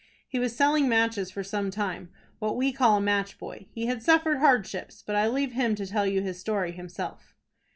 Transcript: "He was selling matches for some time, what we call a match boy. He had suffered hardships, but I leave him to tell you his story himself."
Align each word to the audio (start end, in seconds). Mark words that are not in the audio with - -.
"He 0.27 0.39
was 0.39 0.55
selling 0.55 0.89
matches 0.89 1.29
for 1.29 1.43
some 1.43 1.69
time, 1.69 2.09
what 2.39 2.57
we 2.57 2.71
call 2.71 2.97
a 2.97 3.01
match 3.01 3.37
boy. 3.37 3.67
He 3.69 3.85
had 3.85 4.01
suffered 4.01 4.39
hardships, 4.39 5.03
but 5.05 5.15
I 5.15 5.27
leave 5.27 5.51
him 5.51 5.75
to 5.75 5.85
tell 5.85 6.07
you 6.07 6.23
his 6.23 6.39
story 6.39 6.71
himself." 6.71 7.35